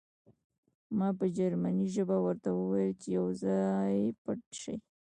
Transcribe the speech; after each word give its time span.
ما 0.97 1.09
په 1.19 1.25
جرمني 1.37 1.85
ژبه 1.95 2.17
ورته 2.25 2.49
وویل 2.53 2.91
چې 3.01 3.07
یو 3.17 3.25
ځای 3.43 3.95
پټ 4.23 4.39
شئ 4.61 4.77